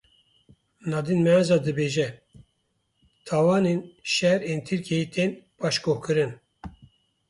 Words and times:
Nadîn 0.89 1.19
Maenza 1.25 1.57
dibêje; 1.65 2.07
tawanên 3.27 3.79
şer 4.13 4.39
ên 4.51 4.59
Tirkiyeyê 4.67 5.07
tên 5.13 5.31
paşguhkirin. 5.59 6.31